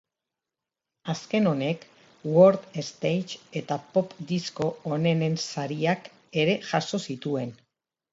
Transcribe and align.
Azken 1.11 1.49
honek 1.49 1.83
world 2.35 2.63
stage 2.87 3.37
eta 3.61 3.77
pop 3.97 4.15
disko 4.31 4.71
onenen 4.97 5.37
sariak 5.53 6.09
ere 6.45 6.57
jaso 6.71 7.01
zituen. 7.11 7.55